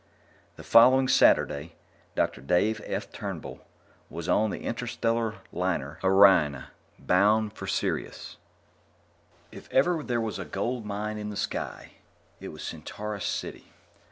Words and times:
The 0.55 0.63
following 0.63 1.07
Saturday, 1.07 1.75
Dr. 2.15 2.41
Dave 2.41 2.81
F. 2.87 3.11
Turnbull 3.11 3.59
was 4.09 4.27
on 4.27 4.49
the 4.49 4.61
interstellar 4.63 5.35
liner 5.51 5.99
Oriona, 6.03 6.71
bound 6.97 7.53
for 7.53 7.67
Sirius. 7.67 8.37
If 9.51 9.71
ever 9.71 10.01
there 10.01 10.19
was 10.19 10.39
a 10.39 10.43
Gold 10.45 10.87
Mine 10.87 11.19
In 11.19 11.29
The 11.29 11.37
Sky, 11.37 11.91
it 12.39 12.47
was 12.47 12.63
Centaurus 12.63 13.25
City. 13.25 13.73